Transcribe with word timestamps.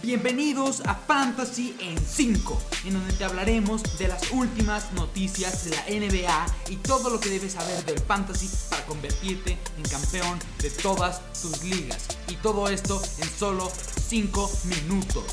Bienvenidos 0.00 0.80
a 0.86 0.94
Fantasy 0.94 1.76
en 1.80 1.98
5, 1.98 2.62
en 2.84 2.94
donde 2.94 3.12
te 3.14 3.24
hablaremos 3.24 3.82
de 3.98 4.06
las 4.06 4.30
últimas 4.30 4.92
noticias 4.92 5.64
de 5.64 5.70
la 5.72 6.06
NBA 6.06 6.46
y 6.70 6.76
todo 6.76 7.10
lo 7.10 7.18
que 7.18 7.28
debes 7.28 7.54
saber 7.54 7.84
del 7.84 7.98
fantasy 7.98 8.48
para 8.70 8.86
convertirte 8.86 9.58
en 9.76 9.82
campeón 9.82 10.38
de 10.62 10.70
todas 10.70 11.20
tus 11.32 11.64
ligas. 11.64 12.06
Y 12.28 12.36
todo 12.36 12.68
esto 12.68 13.02
en 13.20 13.28
solo 13.28 13.68
5 13.68 14.50
minutos. 14.66 15.24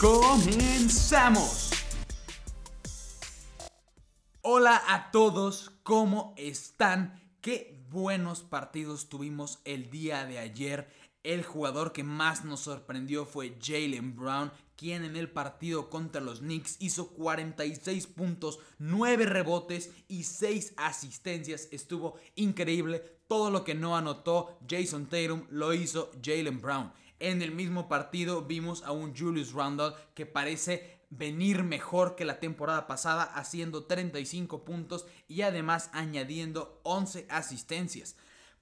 ¡Comenzamos! 0.00 1.70
Hola 4.42 4.80
a 4.86 5.10
todos, 5.10 5.72
¿cómo 5.82 6.34
están? 6.36 7.20
Qué 7.40 7.84
buenos 7.90 8.42
partidos 8.42 9.08
tuvimos 9.08 9.58
el 9.64 9.90
día 9.90 10.24
de 10.24 10.38
ayer 10.38 10.88
el 11.22 11.44
jugador 11.44 11.92
que 11.92 12.04
más 12.04 12.44
nos 12.44 12.60
sorprendió 12.60 13.26
fue 13.26 13.56
Jalen 13.60 14.16
Brown, 14.16 14.52
quien 14.76 15.04
en 15.04 15.16
el 15.16 15.30
partido 15.30 15.90
contra 15.90 16.20
los 16.20 16.38
Knicks 16.38 16.76
hizo 16.78 17.08
46 17.08 18.06
puntos, 18.06 18.60
9 18.78 19.26
rebotes 19.26 19.90
y 20.06 20.22
6 20.22 20.74
asistencias. 20.76 21.68
Estuvo 21.72 22.16
increíble. 22.36 23.18
Todo 23.26 23.50
lo 23.50 23.64
que 23.64 23.74
no 23.74 23.96
anotó 23.96 24.58
Jason 24.68 25.06
Tatum 25.06 25.46
lo 25.50 25.74
hizo 25.74 26.10
Jalen 26.24 26.60
Brown. 26.60 26.92
En 27.18 27.42
el 27.42 27.52
mismo 27.52 27.88
partido 27.88 28.42
vimos 28.42 28.82
a 28.84 28.92
un 28.92 29.14
Julius 29.16 29.52
Randle 29.52 29.94
que 30.14 30.24
parece 30.24 30.98
venir 31.10 31.62
mejor 31.62 32.14
que 32.14 32.24
la 32.24 32.38
temporada 32.38 32.86
pasada, 32.86 33.24
haciendo 33.24 33.84
35 33.84 34.64
puntos 34.64 35.06
y 35.26 35.42
además 35.42 35.90
añadiendo 35.92 36.80
11 36.84 37.26
asistencias. 37.28 38.16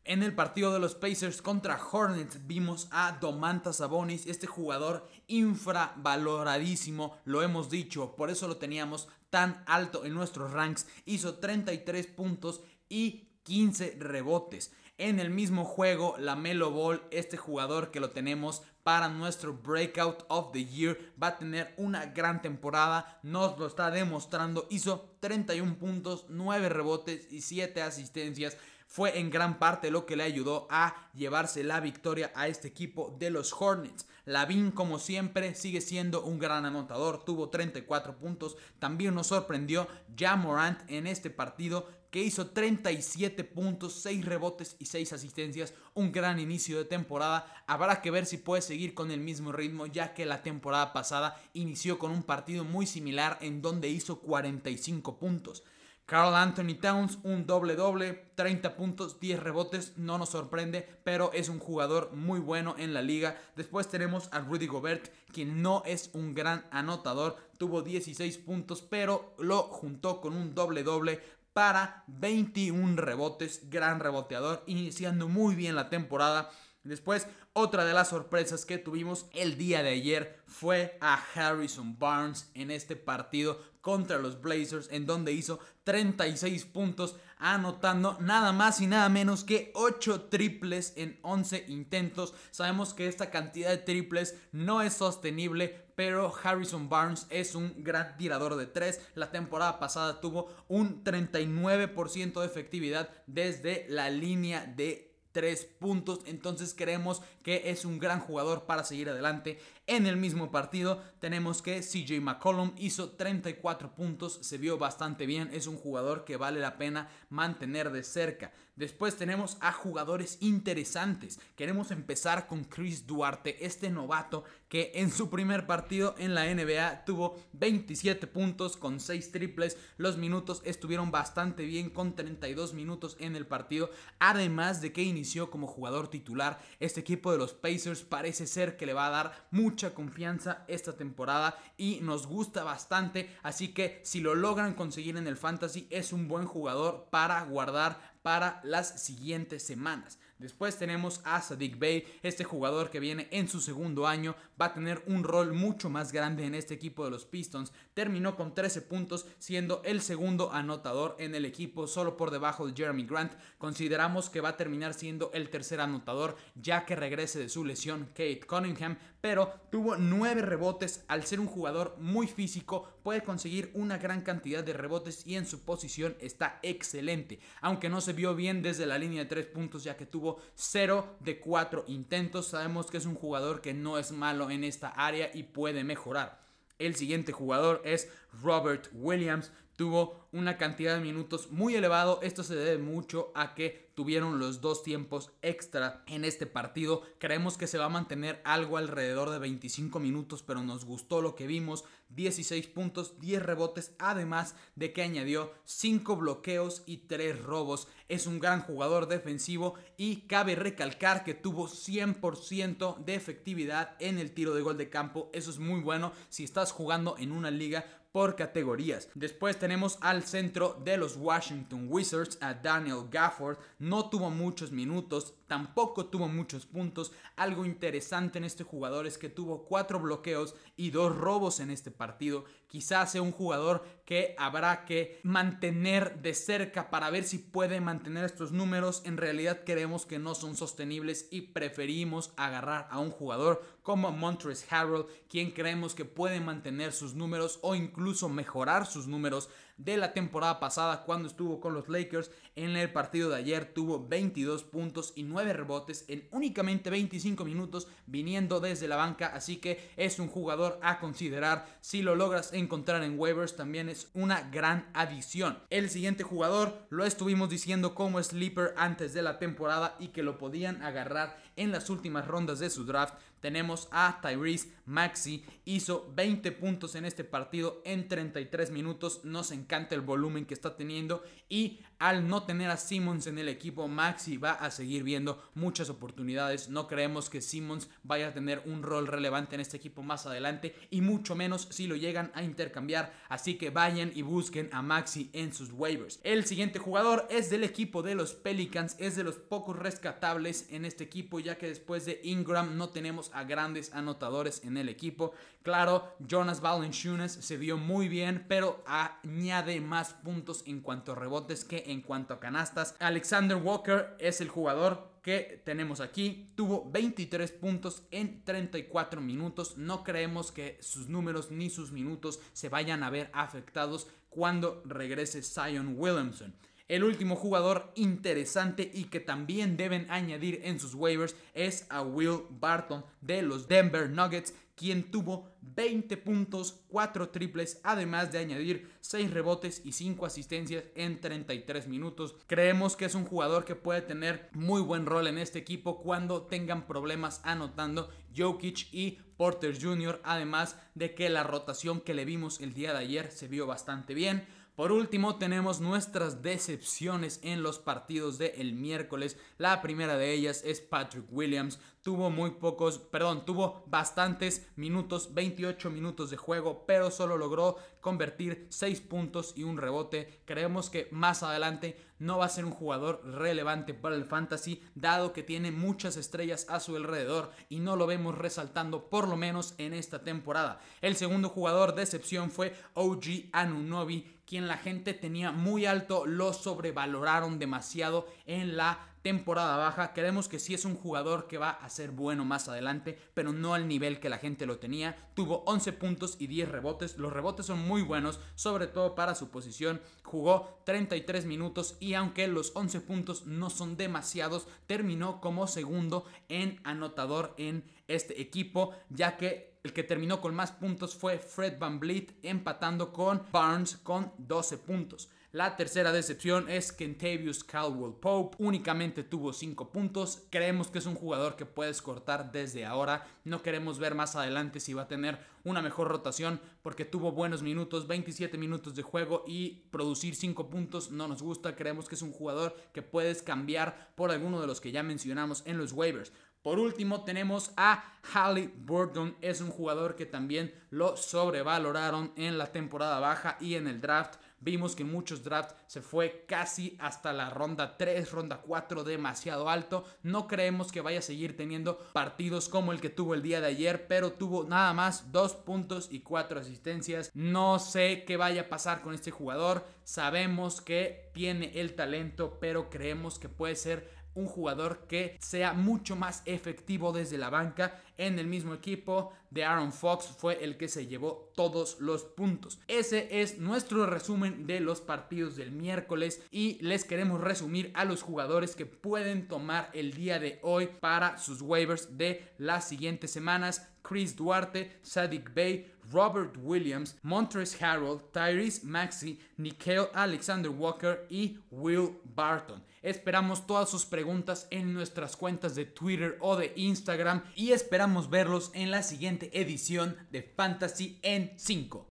En 0.08 0.22
el 0.22 0.32
partido 0.32 0.72
de 0.72 0.78
los 0.78 0.94
Pacers 0.94 1.42
contra 1.42 1.80
Hornets 1.84 2.46
vimos 2.46 2.86
a 2.92 3.18
Domantas 3.20 3.78
Sabonis, 3.78 4.28
este 4.28 4.46
jugador 4.46 5.04
infravaloradísimo, 5.26 7.18
lo 7.24 7.42
hemos 7.42 7.70
dicho, 7.70 8.14
por 8.14 8.30
eso 8.30 8.46
lo 8.46 8.56
teníamos 8.56 9.08
tan 9.30 9.64
alto 9.66 10.04
en 10.04 10.14
nuestros 10.14 10.52
ranks. 10.52 10.86
Hizo 11.06 11.38
33 11.38 12.06
puntos 12.06 12.60
y 12.88 13.30
15 13.42 13.96
rebotes. 13.98 14.70
En 14.96 15.18
el 15.18 15.30
mismo 15.30 15.64
juego, 15.64 16.14
la 16.20 16.36
Melo 16.36 16.70
Ball, 16.70 17.02
este 17.10 17.36
jugador 17.36 17.90
que 17.90 17.98
lo 17.98 18.10
tenemos 18.10 18.62
para 18.84 19.08
nuestro 19.08 19.54
Breakout 19.54 20.24
of 20.28 20.52
the 20.52 20.64
Year, 20.64 20.96
va 21.20 21.26
a 21.26 21.38
tener 21.38 21.74
una 21.78 22.06
gran 22.06 22.40
temporada, 22.42 23.18
nos 23.24 23.58
lo 23.58 23.66
está 23.66 23.90
demostrando, 23.90 24.68
hizo 24.70 25.16
31 25.18 25.78
puntos, 25.78 26.26
9 26.28 26.68
rebotes 26.68 27.26
y 27.32 27.40
7 27.40 27.82
asistencias 27.82 28.56
fue 28.96 29.18
en 29.18 29.28
gran 29.28 29.58
parte 29.58 29.90
lo 29.90 30.06
que 30.06 30.16
le 30.16 30.22
ayudó 30.22 30.66
a 30.70 31.10
llevarse 31.12 31.62
la 31.62 31.80
victoria 31.80 32.32
a 32.34 32.48
este 32.48 32.68
equipo 32.68 33.14
de 33.18 33.28
los 33.28 33.52
Hornets. 33.52 34.06
Lavin, 34.24 34.70
como 34.70 34.98
siempre, 34.98 35.54
sigue 35.54 35.82
siendo 35.82 36.24
un 36.24 36.38
gran 36.38 36.64
anotador, 36.64 37.22
tuvo 37.22 37.50
34 37.50 38.16
puntos. 38.16 38.56
También 38.78 39.14
nos 39.14 39.26
sorprendió 39.26 39.86
Ja 40.18 40.36
Morant 40.36 40.80
en 40.90 41.06
este 41.06 41.28
partido, 41.28 41.86
que 42.10 42.22
hizo 42.22 42.52
37 42.52 43.44
puntos, 43.44 44.00
6 44.00 44.24
rebotes 44.24 44.76
y 44.78 44.86
6 44.86 45.12
asistencias. 45.12 45.74
Un 45.92 46.10
gran 46.10 46.40
inicio 46.40 46.78
de 46.78 46.86
temporada. 46.86 47.64
Habrá 47.66 48.00
que 48.00 48.10
ver 48.10 48.24
si 48.24 48.38
puede 48.38 48.62
seguir 48.62 48.94
con 48.94 49.10
el 49.10 49.20
mismo 49.20 49.52
ritmo, 49.52 49.84
ya 49.84 50.14
que 50.14 50.24
la 50.24 50.42
temporada 50.42 50.94
pasada 50.94 51.38
inició 51.52 51.98
con 51.98 52.12
un 52.12 52.22
partido 52.22 52.64
muy 52.64 52.86
similar 52.86 53.36
en 53.42 53.60
donde 53.60 53.90
hizo 53.90 54.20
45 54.20 55.18
puntos. 55.18 55.64
Carl 56.06 56.36
Anthony 56.36 56.74
Towns, 56.80 57.18
un 57.24 57.46
doble 57.46 57.74
doble, 57.74 58.30
30 58.36 58.76
puntos, 58.76 59.18
10 59.18 59.40
rebotes, 59.40 59.98
no 59.98 60.18
nos 60.18 60.28
sorprende, 60.28 60.88
pero 61.02 61.32
es 61.32 61.48
un 61.48 61.58
jugador 61.58 62.12
muy 62.12 62.38
bueno 62.38 62.76
en 62.78 62.94
la 62.94 63.02
liga. 63.02 63.36
Después 63.56 63.88
tenemos 63.88 64.28
a 64.32 64.38
Rudy 64.38 64.68
Gobert, 64.68 65.10
quien 65.32 65.62
no 65.62 65.82
es 65.84 66.10
un 66.12 66.32
gran 66.32 66.64
anotador, 66.70 67.36
tuvo 67.58 67.82
16 67.82 68.38
puntos, 68.38 68.82
pero 68.82 69.34
lo 69.38 69.64
juntó 69.64 70.20
con 70.20 70.36
un 70.36 70.54
doble 70.54 70.84
doble 70.84 71.20
para 71.52 72.04
21 72.06 72.96
rebotes, 72.98 73.68
gran 73.68 73.98
reboteador, 73.98 74.62
iniciando 74.66 75.26
muy 75.26 75.56
bien 75.56 75.74
la 75.74 75.88
temporada. 75.90 76.50
Después, 76.86 77.26
otra 77.52 77.84
de 77.84 77.92
las 77.92 78.08
sorpresas 78.08 78.64
que 78.64 78.78
tuvimos 78.78 79.26
el 79.32 79.56
día 79.56 79.82
de 79.82 79.90
ayer 79.90 80.38
fue 80.46 80.96
a 81.00 81.20
Harrison 81.34 81.98
Barnes 81.98 82.50
en 82.54 82.70
este 82.70 82.96
partido 82.96 83.60
contra 83.80 84.18
los 84.18 84.40
Blazers, 84.40 84.88
en 84.90 85.06
donde 85.06 85.32
hizo 85.32 85.60
36 85.84 86.64
puntos, 86.64 87.14
anotando 87.38 88.16
nada 88.20 88.52
más 88.52 88.80
y 88.80 88.88
nada 88.88 89.08
menos 89.08 89.44
que 89.44 89.70
8 89.74 90.22
triples 90.22 90.92
en 90.96 91.18
11 91.22 91.66
intentos. 91.68 92.34
Sabemos 92.50 92.94
que 92.94 93.06
esta 93.06 93.30
cantidad 93.30 93.70
de 93.70 93.78
triples 93.78 94.34
no 94.50 94.82
es 94.82 94.94
sostenible, 94.94 95.86
pero 95.94 96.34
Harrison 96.42 96.88
Barnes 96.88 97.26
es 97.30 97.54
un 97.54 97.84
gran 97.84 98.16
tirador 98.16 98.56
de 98.56 98.66
3. 98.66 99.00
La 99.14 99.30
temporada 99.30 99.78
pasada 99.78 100.20
tuvo 100.20 100.48
un 100.66 101.04
39% 101.04 102.40
de 102.40 102.46
efectividad 102.46 103.08
desde 103.26 103.86
la 103.88 104.10
línea 104.10 104.66
de 104.66 105.05
3 105.36 105.66
puntos. 105.78 106.20
Entonces 106.24 106.72
creemos 106.74 107.20
que 107.42 107.68
es 107.70 107.84
un 107.84 107.98
gran 107.98 108.20
jugador 108.20 108.64
para 108.64 108.84
seguir 108.84 109.10
adelante. 109.10 109.58
En 109.88 110.06
el 110.06 110.16
mismo 110.16 110.50
partido 110.50 111.00
tenemos 111.20 111.62
que 111.62 111.80
CJ 111.80 112.20
McCollum 112.20 112.72
hizo 112.76 113.10
34 113.10 113.94
puntos, 113.94 114.40
se 114.42 114.58
vio 114.58 114.78
bastante 114.78 115.26
bien, 115.26 115.48
es 115.52 115.68
un 115.68 115.76
jugador 115.76 116.24
que 116.24 116.36
vale 116.36 116.58
la 116.58 116.76
pena 116.76 117.08
mantener 117.30 117.92
de 117.92 118.02
cerca. 118.02 118.52
Después 118.74 119.16
tenemos 119.16 119.56
a 119.60 119.72
jugadores 119.72 120.36
interesantes. 120.40 121.40
Queremos 121.54 121.92
empezar 121.92 122.46
con 122.46 122.64
Chris 122.64 123.06
Duarte, 123.06 123.64
este 123.64 123.88
novato 123.88 124.44
que 124.68 124.92
en 124.96 125.10
su 125.10 125.30
primer 125.30 125.66
partido 125.66 126.14
en 126.18 126.34
la 126.34 126.52
NBA 126.52 127.04
tuvo 127.06 127.40
27 127.54 128.26
puntos 128.26 128.76
con 128.76 129.00
6 129.00 129.32
triples. 129.32 129.78
Los 129.96 130.18
minutos 130.18 130.60
estuvieron 130.64 131.10
bastante 131.10 131.64
bien 131.64 131.88
con 131.88 132.16
32 132.16 132.74
minutos 132.74 133.16
en 133.18 133.34
el 133.34 133.46
partido. 133.46 133.90
Además 134.18 134.82
de 134.82 134.92
que 134.92 135.02
inició 135.02 135.50
como 135.50 135.66
jugador 135.66 136.08
titular, 136.08 136.60
este 136.78 137.00
equipo 137.00 137.32
de 137.32 137.38
los 137.38 137.54
Pacers 137.54 138.02
parece 138.02 138.46
ser 138.46 138.76
que 138.76 138.84
le 138.84 138.92
va 138.92 139.06
a 139.06 139.10
dar 139.10 139.48
mucha 139.76 139.92
confianza 139.92 140.64
esta 140.68 140.96
temporada 140.96 141.58
y 141.76 142.00
nos 142.00 142.26
gusta 142.26 142.64
bastante. 142.64 143.28
Así 143.42 143.74
que 143.74 144.00
si 144.04 144.20
lo 144.20 144.34
logran 144.34 144.72
conseguir 144.72 145.18
en 145.18 145.26
el 145.26 145.36
fantasy 145.36 145.86
es 145.90 146.14
un 146.14 146.28
buen 146.28 146.46
jugador 146.46 147.08
para 147.10 147.44
guardar 147.44 148.14
para 148.22 148.62
las 148.64 149.02
siguientes 149.02 149.66
semanas. 149.66 150.18
Después 150.38 150.76
tenemos 150.76 151.22
a 151.24 151.40
Sadiq 151.40 151.78
Bey, 151.78 152.04
este 152.22 152.44
jugador 152.44 152.90
que 152.90 153.00
viene 153.00 153.26
en 153.30 153.48
su 153.48 153.60
segundo 153.60 154.06
año, 154.06 154.36
va 154.60 154.66
a 154.66 154.74
tener 154.74 155.02
un 155.06 155.24
rol 155.24 155.54
mucho 155.54 155.88
más 155.88 156.12
grande 156.12 156.44
en 156.44 156.54
este 156.54 156.74
equipo 156.74 157.04
de 157.04 157.10
los 157.10 157.24
Pistons. 157.24 157.72
Terminó 157.94 158.36
con 158.36 158.54
13 158.54 158.82
puntos, 158.82 159.26
siendo 159.38 159.80
el 159.84 160.02
segundo 160.02 160.52
anotador 160.52 161.16
en 161.18 161.34
el 161.34 161.46
equipo, 161.46 161.86
solo 161.86 162.18
por 162.18 162.30
debajo 162.30 162.66
de 162.66 162.74
Jeremy 162.76 163.04
Grant. 163.06 163.32
Consideramos 163.56 164.28
que 164.28 164.42
va 164.42 164.50
a 164.50 164.56
terminar 164.58 164.92
siendo 164.92 165.30
el 165.32 165.48
tercer 165.48 165.80
anotador, 165.80 166.36
ya 166.54 166.84
que 166.84 166.96
regrese 166.96 167.38
de 167.38 167.48
su 167.48 167.64
lesión 167.64 168.06
Kate 168.08 168.40
Cunningham, 168.46 168.98
pero 169.22 169.52
tuvo 169.70 169.96
9 169.96 170.42
rebotes. 170.42 171.04
Al 171.08 171.24
ser 171.24 171.40
un 171.40 171.46
jugador 171.46 171.96
muy 171.98 172.26
físico, 172.26 172.88
puede 173.02 173.22
conseguir 173.22 173.70
una 173.72 173.96
gran 173.98 174.20
cantidad 174.20 174.62
de 174.62 174.74
rebotes 174.74 175.26
y 175.26 175.36
en 175.36 175.46
su 175.46 175.64
posición 175.64 176.16
está 176.20 176.58
excelente, 176.62 177.40
aunque 177.60 177.88
no 177.88 178.00
se 178.00 178.12
vio 178.12 178.34
bien 178.34 178.62
desde 178.62 178.84
la 178.84 178.98
línea 178.98 179.22
de 179.22 179.30
3 179.30 179.46
puntos 179.46 179.84
ya 179.84 179.96
que 179.96 180.06
tuvo 180.06 180.25
0 180.54 181.16
de 181.20 181.40
4 181.40 181.84
intentos. 181.88 182.48
Sabemos 182.48 182.90
que 182.90 182.98
es 182.98 183.06
un 183.06 183.14
jugador 183.14 183.60
que 183.60 183.74
no 183.74 183.98
es 183.98 184.12
malo 184.12 184.50
en 184.50 184.64
esta 184.64 184.88
área 184.88 185.30
y 185.32 185.44
puede 185.44 185.84
mejorar. 185.84 186.40
El 186.78 186.94
siguiente 186.94 187.32
jugador 187.32 187.80
es 187.84 188.10
Robert 188.42 188.88
Williams. 188.92 189.52
Tuvo 189.76 190.26
una 190.32 190.56
cantidad 190.56 190.94
de 190.94 191.00
minutos 191.00 191.50
muy 191.50 191.74
elevado. 191.74 192.20
Esto 192.22 192.42
se 192.42 192.56
debe 192.56 192.82
mucho 192.82 193.30
a 193.34 193.54
que 193.54 193.86
tuvieron 193.94 194.38
los 194.38 194.60
dos 194.60 194.82
tiempos 194.82 195.30
extra 195.40 196.02
en 196.06 196.24
este 196.24 196.46
partido. 196.46 197.02
Creemos 197.18 197.56
que 197.56 197.66
se 197.66 197.78
va 197.78 197.86
a 197.86 197.90
mantener 197.90 198.42
algo 198.44 198.76
alrededor 198.76 199.30
de 199.30 199.38
25 199.38 199.98
minutos, 199.98 200.42
pero 200.42 200.62
nos 200.62 200.84
gustó 200.84 201.22
lo 201.22 201.34
que 201.34 201.46
vimos. 201.46 201.84
16 202.10 202.68
puntos, 202.68 203.18
10 203.20 203.42
rebotes, 203.42 203.92
además 203.98 204.54
de 204.76 204.92
que 204.92 205.02
añadió 205.02 205.52
5 205.64 206.16
bloqueos 206.16 206.82
y 206.86 206.98
3 206.98 207.42
robos. 207.42 207.88
Es 208.08 208.26
un 208.26 208.38
gran 208.38 208.60
jugador 208.60 209.08
defensivo 209.08 209.74
y 209.96 210.22
cabe 210.28 210.54
recalcar 210.54 211.24
que 211.24 211.34
tuvo 211.34 211.68
100% 211.68 213.04
de 213.04 213.14
efectividad 213.14 213.96
en 213.98 214.18
el 214.18 214.32
tiro 214.32 214.54
de 214.54 214.62
gol 214.62 214.76
de 214.76 214.90
campo. 214.90 215.30
Eso 215.32 215.50
es 215.50 215.58
muy 215.58 215.80
bueno 215.80 216.12
si 216.28 216.44
estás 216.44 216.70
jugando 216.70 217.16
en 217.18 217.32
una 217.32 217.50
liga 217.50 217.84
por 218.16 218.34
categorías. 218.34 219.10
Después 219.14 219.58
tenemos 219.58 219.98
al 220.00 220.22
centro 220.22 220.80
de 220.82 220.96
los 220.96 221.18
Washington 221.18 221.86
Wizards 221.90 222.38
a 222.40 222.54
Daniel 222.54 223.02
Gafford. 223.10 223.58
No 223.78 224.08
tuvo 224.08 224.30
muchos 224.30 224.72
minutos, 224.72 225.34
tampoco 225.46 226.06
tuvo 226.06 226.28
muchos 226.28 226.66
puntos. 226.66 227.12
Algo 227.36 227.64
interesante 227.64 228.38
en 228.38 228.44
este 228.44 228.64
jugador 228.64 229.06
es 229.06 229.18
que 229.18 229.28
tuvo 229.28 229.64
cuatro 229.64 230.00
bloqueos 230.00 230.54
y 230.76 230.90
dos 230.90 231.16
robos 231.16 231.60
en 231.60 231.70
este 231.70 231.90
partido. 231.90 232.44
Quizás 232.66 233.12
sea 233.12 233.22
un 233.22 233.32
jugador 233.32 233.84
que 234.04 234.34
habrá 234.38 234.84
que 234.84 235.20
mantener 235.22 236.20
de 236.20 236.34
cerca 236.34 236.90
para 236.90 237.10
ver 237.10 237.24
si 237.24 237.38
puede 237.38 237.80
mantener 237.80 238.24
estos 238.24 238.52
números. 238.52 239.02
En 239.04 239.16
realidad 239.16 239.62
creemos 239.64 240.06
que 240.06 240.18
no 240.18 240.34
son 240.34 240.56
sostenibles 240.56 241.28
y 241.30 241.42
preferimos 241.42 242.32
agarrar 242.36 242.88
a 242.90 242.98
un 242.98 243.10
jugador 243.10 243.62
como 243.82 244.10
Montres 244.10 244.66
Harrell, 244.70 245.06
quien 245.28 245.52
creemos 245.52 245.94
que 245.94 246.04
puede 246.04 246.40
mantener 246.40 246.92
sus 246.92 247.14
números 247.14 247.58
o 247.62 247.74
incluso 247.74 248.28
mejorar 248.28 248.86
sus 248.86 249.06
números 249.06 249.48
de 249.76 249.96
la 249.96 250.12
temporada 250.12 250.60
pasada 250.60 251.04
cuando 251.04 251.28
estuvo 251.28 251.60
con 251.60 251.74
los 251.74 251.88
Lakers. 251.88 252.30
En 252.54 252.76
el 252.76 252.92
partido 252.92 253.30
de 253.30 253.36
ayer 253.36 253.72
tuvo 253.72 254.06
22 254.06 254.64
puntos 254.64 255.12
y 255.16 255.22
9 255.22 255.52
rebotes 255.52 256.04
en 256.08 256.26
únicamente 256.30 256.90
25 256.90 257.44
minutos 257.44 257.88
viniendo 258.06 258.60
desde 258.60 258.88
la 258.88 258.96
banca, 258.96 259.26
así 259.28 259.56
que 259.56 259.90
es 259.96 260.18
un 260.18 260.28
jugador 260.28 260.78
a 260.82 260.98
considerar. 260.98 261.66
Si 261.80 262.02
lo 262.02 262.14
logras 262.14 262.52
encontrar 262.52 263.02
en 263.02 263.18
waivers 263.18 263.56
también 263.56 263.88
es 263.88 264.10
una 264.14 264.42
gran 264.50 264.88
adición. 264.94 265.58
El 265.70 265.90
siguiente 265.90 266.22
jugador 266.22 266.86
lo 266.90 267.04
estuvimos 267.04 267.50
diciendo 267.50 267.94
como 267.94 268.22
sleeper 268.22 268.74
antes 268.76 269.12
de 269.14 269.22
la 269.22 269.38
temporada 269.38 269.96
y 269.98 270.08
que 270.08 270.22
lo 270.22 270.38
podían 270.38 270.82
agarrar 270.82 271.36
en 271.56 271.72
las 271.72 271.90
últimas 271.90 272.26
rondas 272.26 272.58
de 272.58 272.70
su 272.70 272.84
draft. 272.84 273.14
Tenemos 273.40 273.88
a 273.90 274.20
Tyrese 274.22 274.68
Maxi, 274.86 275.44
hizo 275.64 276.12
20 276.14 276.52
puntos 276.52 276.94
en 276.94 277.04
este 277.04 277.24
partido 277.24 277.82
en 277.84 278.08
33 278.08 278.70
minutos. 278.70 279.24
Nos 279.24 279.50
encanta 279.50 279.94
el 279.94 280.00
volumen 280.00 280.46
que 280.46 280.54
está 280.54 280.76
teniendo 280.76 281.22
y 281.48 281.80
al 281.98 282.28
no 282.28 282.42
tener 282.42 282.70
a 282.70 282.76
Simmons 282.76 283.26
en 283.26 283.38
el 283.38 283.48
equipo, 283.48 283.88
Maxi 283.88 284.36
va 284.36 284.52
a 284.52 284.70
seguir 284.70 285.02
viendo 285.02 285.42
muchas 285.54 285.88
oportunidades. 285.88 286.68
No 286.68 286.86
creemos 286.86 287.30
que 287.30 287.40
Simmons 287.40 287.88
vaya 288.02 288.28
a 288.28 288.34
tener 288.34 288.62
un 288.66 288.82
rol 288.82 289.06
relevante 289.06 289.54
en 289.54 289.60
este 289.60 289.78
equipo 289.78 290.02
más 290.02 290.26
adelante 290.26 290.74
y 290.90 291.00
mucho 291.00 291.34
menos 291.34 291.68
si 291.70 291.86
lo 291.86 291.96
llegan 291.96 292.30
a 292.34 292.42
intercambiar. 292.42 293.14
Así 293.28 293.54
que 293.54 293.70
vayan 293.70 294.12
y 294.14 294.22
busquen 294.22 294.68
a 294.72 294.82
Maxi 294.82 295.30
en 295.32 295.54
sus 295.54 295.72
waivers. 295.72 296.20
El 296.22 296.44
siguiente 296.44 296.78
jugador 296.78 297.26
es 297.30 297.48
del 297.48 297.64
equipo 297.64 298.02
de 298.02 298.14
los 298.14 298.34
Pelicans, 298.34 298.96
es 298.98 299.16
de 299.16 299.24
los 299.24 299.36
pocos 299.36 299.76
rescatables 299.78 300.66
en 300.70 300.84
este 300.84 301.04
equipo, 301.04 301.40
ya 301.46 301.58
que 301.58 301.68
después 301.68 302.04
de 302.04 302.20
Ingram 302.24 302.76
no 302.76 302.90
tenemos 302.90 303.30
a 303.32 303.44
grandes 303.44 303.94
anotadores 303.94 304.62
en 304.64 304.76
el 304.76 304.88
equipo. 304.88 305.32
Claro, 305.62 306.14
Jonas 306.18 306.60
Valanciunas 306.60 307.32
se 307.32 307.56
vio 307.56 307.78
muy 307.78 308.08
bien, 308.08 308.44
pero 308.48 308.84
añade 308.86 309.80
más 309.80 310.12
puntos 310.12 310.62
en 310.66 310.80
cuanto 310.80 311.12
a 311.12 311.14
rebotes 311.14 311.64
que 311.64 311.84
en 311.86 312.02
cuanto 312.02 312.34
a 312.34 312.40
canastas. 312.40 312.94
Alexander 312.98 313.56
Walker 313.56 314.16
es 314.18 314.40
el 314.40 314.48
jugador 314.48 315.16
que 315.22 315.62
tenemos 315.64 316.00
aquí. 316.00 316.52
Tuvo 316.54 316.88
23 316.90 317.50
puntos 317.52 318.02
en 318.10 318.44
34 318.44 319.20
minutos. 319.20 319.76
No 319.76 320.04
creemos 320.04 320.52
que 320.52 320.78
sus 320.80 321.08
números 321.08 321.50
ni 321.50 321.70
sus 321.70 321.92
minutos 321.92 322.40
se 322.52 322.68
vayan 322.68 323.02
a 323.02 323.10
ver 323.10 323.30
afectados 323.32 324.08
cuando 324.28 324.82
regrese 324.84 325.42
Zion 325.42 325.94
Williamson. 325.96 326.54
El 326.88 327.02
último 327.02 327.34
jugador 327.34 327.90
interesante 327.96 328.88
y 328.94 329.04
que 329.04 329.18
también 329.18 329.76
deben 329.76 330.08
añadir 330.08 330.60
en 330.62 330.78
sus 330.78 330.94
waivers 330.94 331.34
es 331.52 331.84
a 331.90 332.02
Will 332.02 332.42
Barton 332.48 333.04
de 333.20 333.42
los 333.42 333.66
Denver 333.66 334.08
Nuggets, 334.08 334.54
quien 334.76 335.10
tuvo 335.10 335.50
20 335.62 336.16
puntos, 336.18 336.84
4 336.88 337.30
triples, 337.30 337.80
además 337.82 338.30
de 338.30 338.38
añadir 338.38 338.88
6 339.00 339.32
rebotes 339.32 339.82
y 339.84 339.92
5 339.92 340.26
asistencias 340.26 340.84
en 340.94 341.20
33 341.20 341.88
minutos. 341.88 342.36
Creemos 342.46 342.94
que 342.94 343.06
es 343.06 343.16
un 343.16 343.24
jugador 343.24 343.64
que 343.64 343.74
puede 343.74 344.02
tener 344.02 344.48
muy 344.52 344.80
buen 344.80 345.06
rol 345.06 345.26
en 345.26 345.38
este 345.38 345.58
equipo 345.58 346.00
cuando 346.00 346.42
tengan 346.42 346.86
problemas 346.86 347.40
anotando 347.42 348.10
Jokic 348.36 348.88
y 348.92 349.18
Porter 349.36 349.76
Jr., 349.80 350.20
además 350.22 350.76
de 350.94 351.14
que 351.14 351.30
la 351.30 351.42
rotación 351.42 352.00
que 352.00 352.14
le 352.14 352.24
vimos 352.24 352.60
el 352.60 352.74
día 352.74 352.92
de 352.92 352.98
ayer 352.98 353.32
se 353.32 353.48
vio 353.48 353.66
bastante 353.66 354.14
bien. 354.14 354.46
Por 354.76 354.92
último, 354.92 355.36
tenemos 355.36 355.80
nuestras 355.80 356.42
decepciones 356.42 357.40
en 357.42 357.62
los 357.62 357.78
partidos 357.78 358.36
del 358.36 358.74
miércoles. 358.74 359.38
La 359.56 359.80
primera 359.80 360.18
de 360.18 360.34
ellas 360.34 360.62
es 360.66 360.82
Patrick 360.82 361.24
Williams. 361.30 361.80
Tuvo 362.06 362.30
muy 362.30 362.52
pocos, 362.52 363.00
perdón, 363.00 363.44
tuvo 363.44 363.82
bastantes 363.88 364.68
minutos, 364.76 365.34
28 365.34 365.90
minutos 365.90 366.30
de 366.30 366.36
juego, 366.36 366.84
pero 366.86 367.10
solo 367.10 367.36
logró 367.36 367.78
convertir 368.00 368.68
6 368.70 369.00
puntos 369.00 369.54
y 369.56 369.64
un 369.64 369.76
rebote. 369.76 370.40
Creemos 370.44 370.88
que 370.88 371.08
más 371.10 371.42
adelante 371.42 372.00
no 372.20 372.38
va 372.38 372.44
a 372.44 372.48
ser 372.48 372.64
un 372.64 372.70
jugador 372.70 373.22
relevante 373.24 373.92
para 373.92 374.14
el 374.14 374.24
fantasy, 374.24 374.80
dado 374.94 375.32
que 375.32 375.42
tiene 375.42 375.72
muchas 375.72 376.16
estrellas 376.16 376.66
a 376.68 376.78
su 376.78 376.94
alrededor 376.94 377.50
y 377.68 377.80
no 377.80 377.96
lo 377.96 378.06
vemos 378.06 378.38
resaltando 378.38 379.10
por 379.10 379.26
lo 379.26 379.36
menos 379.36 379.74
en 379.78 379.92
esta 379.92 380.22
temporada. 380.22 380.78
El 381.00 381.16
segundo 381.16 381.48
jugador 381.48 381.96
de 381.96 382.04
excepción 382.04 382.52
fue 382.52 382.72
OG 382.94 383.50
Anunobi 383.50 384.36
quien 384.46 384.68
la 384.68 384.76
gente 384.76 385.12
tenía 385.12 385.50
muy 385.50 385.86
alto, 385.86 386.24
lo 386.24 386.52
sobrevaloraron 386.52 387.58
demasiado 387.58 388.28
en 388.46 388.76
la 388.76 389.15
temporada 389.26 389.76
baja. 389.76 390.12
Creemos 390.12 390.46
que 390.46 390.60
sí 390.60 390.72
es 390.72 390.84
un 390.84 390.94
jugador 390.94 391.48
que 391.48 391.58
va 391.58 391.70
a 391.70 391.88
ser 391.88 392.12
bueno 392.12 392.44
más 392.44 392.68
adelante, 392.68 393.18
pero 393.34 393.52
no 393.52 393.74
al 393.74 393.88
nivel 393.88 394.20
que 394.20 394.28
la 394.28 394.38
gente 394.38 394.66
lo 394.66 394.78
tenía. 394.78 395.16
Tuvo 395.34 395.64
11 395.66 395.94
puntos 395.94 396.36
y 396.38 396.46
10 396.46 396.68
rebotes. 396.68 397.18
Los 397.18 397.32
rebotes 397.32 397.66
son 397.66 397.80
muy 397.80 398.02
buenos, 398.02 398.38
sobre 398.54 398.86
todo 398.86 399.16
para 399.16 399.34
su 399.34 399.50
posición. 399.50 400.00
Jugó 400.22 400.80
33 400.84 401.44
minutos 401.44 401.96
y 401.98 402.14
aunque 402.14 402.46
los 402.46 402.70
11 402.76 403.00
puntos 403.00 403.46
no 403.46 403.68
son 403.68 403.96
demasiados, 403.96 404.68
terminó 404.86 405.40
como 405.40 405.66
segundo 405.66 406.24
en 406.48 406.78
anotador 406.84 407.52
en 407.58 407.82
este 408.06 408.40
equipo, 408.40 408.94
ya 409.10 409.36
que 409.36 409.75
el 409.86 409.92
que 409.92 410.02
terminó 410.02 410.40
con 410.40 410.52
más 410.52 410.72
puntos 410.72 411.14
fue 411.14 411.38
Fred 411.38 411.78
Van 411.78 412.00
Vliet, 412.00 412.32
empatando 412.42 413.12
con 413.12 413.42
Barnes 413.52 413.96
con 413.98 414.32
12 414.36 414.78
puntos. 414.78 415.30
La 415.52 415.76
tercera 415.76 416.10
decepción 416.10 416.68
es 416.68 416.92
Kentavious 416.92 417.62
Caldwell 417.62 418.14
Pope. 418.14 418.56
Únicamente 418.58 419.22
tuvo 419.22 419.52
5 419.52 419.90
puntos. 419.90 420.42
Creemos 420.50 420.88
que 420.88 420.98
es 420.98 421.06
un 421.06 421.14
jugador 421.14 421.54
que 421.54 421.64
puedes 421.64 422.02
cortar 422.02 422.50
desde 422.50 422.84
ahora. 422.84 423.26
No 423.44 423.62
queremos 423.62 424.00
ver 424.00 424.16
más 424.16 424.34
adelante 424.34 424.80
si 424.80 424.92
va 424.92 425.02
a 425.02 425.08
tener 425.08 425.38
una 425.64 425.82
mejor 425.82 426.08
rotación 426.08 426.60
porque 426.82 427.04
tuvo 427.04 427.32
buenos 427.32 427.62
minutos, 427.62 428.06
27 428.06 428.58
minutos 428.58 428.96
de 428.96 429.02
juego 429.02 429.44
y 429.46 429.86
producir 429.90 430.34
5 430.34 430.68
puntos 430.68 431.12
no 431.12 431.26
nos 431.28 431.42
gusta. 431.42 431.76
Creemos 431.76 432.08
que 432.08 432.16
es 432.16 432.22
un 432.22 432.32
jugador 432.32 432.76
que 432.92 433.02
puedes 433.02 433.40
cambiar 433.40 434.12
por 434.16 434.32
alguno 434.32 434.60
de 434.60 434.66
los 434.66 434.80
que 434.80 434.92
ya 434.92 435.02
mencionamos 435.04 435.62
en 435.64 435.78
los 435.78 435.92
waivers. 435.92 436.32
Por 436.66 436.80
último 436.80 437.22
tenemos 437.22 437.70
a 437.76 438.02
Halle 438.34 438.72
Burton, 438.76 439.36
es 439.40 439.60
un 439.60 439.70
jugador 439.70 440.16
que 440.16 440.26
también 440.26 440.74
lo 440.90 441.16
sobrevaloraron 441.16 442.32
en 442.34 442.58
la 442.58 442.72
temporada 442.72 443.20
baja 443.20 443.56
y 443.60 443.76
en 443.76 443.86
el 443.86 444.00
draft. 444.00 444.40
Vimos 444.58 444.96
que 444.96 445.04
en 445.04 445.12
muchos 445.12 445.44
drafts 445.44 445.76
se 445.86 446.00
fue 446.02 446.44
casi 446.48 446.96
hasta 446.98 447.32
la 447.32 447.50
ronda 447.50 447.96
3, 447.96 448.32
ronda 448.32 448.62
4, 448.66 449.04
demasiado 449.04 449.68
alto. 449.68 450.04
No 450.24 450.48
creemos 450.48 450.90
que 450.90 451.02
vaya 451.02 451.20
a 451.20 451.22
seguir 451.22 451.56
teniendo 451.56 451.98
partidos 452.12 452.68
como 452.68 452.90
el 452.90 453.00
que 453.00 453.10
tuvo 453.10 453.34
el 453.34 453.42
día 453.42 453.60
de 453.60 453.68
ayer, 453.68 454.08
pero 454.08 454.32
tuvo 454.32 454.64
nada 454.64 454.92
más 454.92 455.30
2 455.30 455.54
puntos 455.54 456.08
y 456.10 456.20
4 456.20 456.58
asistencias. 456.58 457.30
No 457.32 457.78
sé 457.78 458.24
qué 458.26 458.36
vaya 458.36 458.62
a 458.62 458.68
pasar 458.68 459.02
con 459.02 459.14
este 459.14 459.30
jugador. 459.30 459.84
Sabemos 460.02 460.80
que 460.80 461.30
tiene 461.32 461.78
el 461.78 461.94
talento, 461.94 462.58
pero 462.58 462.90
creemos 462.90 463.38
que 463.38 463.48
puede 463.48 463.76
ser 463.76 464.15
un 464.36 464.46
jugador 464.46 465.06
que 465.08 465.36
sea 465.40 465.72
mucho 465.72 466.14
más 466.14 466.42
efectivo 466.44 467.12
desde 467.12 467.38
la 467.38 467.50
banca. 467.50 468.00
En 468.18 468.38
el 468.38 468.46
mismo 468.46 468.72
equipo 468.72 469.32
de 469.50 469.64
Aaron 469.64 469.92
Fox 469.92 470.26
fue 470.38 470.64
el 470.64 470.76
que 470.76 470.88
se 470.88 471.06
llevó 471.06 471.50
todos 471.54 472.00
los 472.00 472.24
puntos. 472.24 472.78
Ese 472.88 473.42
es 473.42 473.58
nuestro 473.58 474.06
resumen 474.06 474.66
de 474.66 474.80
los 474.80 475.00
partidos 475.00 475.56
del 475.56 475.72
miércoles 475.72 476.42
y 476.50 476.78
les 476.82 477.04
queremos 477.04 477.40
resumir 477.40 477.90
a 477.94 478.04
los 478.04 478.22
jugadores 478.22 478.76
que 478.76 478.86
pueden 478.86 479.48
tomar 479.48 479.90
el 479.92 480.12
día 480.12 480.38
de 480.38 480.58
hoy 480.62 480.88
para 481.00 481.38
sus 481.38 481.60
waivers 481.60 482.16
de 482.16 482.48
las 482.58 482.88
siguientes 482.88 483.30
semanas. 483.30 483.88
Chris 484.06 484.36
Duarte, 484.36 484.98
Sadik 485.02 485.52
Bay, 485.52 485.84
Robert 486.12 486.56
Williams, 486.62 487.16
Montres 487.24 487.80
Harold, 487.82 488.22
Tyrese 488.32 488.84
Maxey, 488.84 489.38
Nikhil 489.56 490.06
Alexander 490.14 490.70
Walker 490.70 491.26
y 491.28 491.58
Will 491.70 492.20
Barton. 492.22 492.82
Esperamos 493.02 493.66
todas 493.66 493.90
sus 493.90 494.04
preguntas 494.04 494.68
en 494.70 494.94
nuestras 494.94 495.36
cuentas 495.36 495.74
de 495.74 495.86
Twitter 495.86 496.38
o 496.40 496.56
de 496.56 496.72
Instagram 496.76 497.42
y 497.56 497.72
esperamos 497.72 498.30
verlos 498.30 498.70
en 498.74 498.90
la 498.90 499.02
siguiente 499.02 499.50
edición 499.52 500.16
de 500.30 500.42
Fantasy 500.42 501.18
en 501.22 501.52
5. 501.56 502.04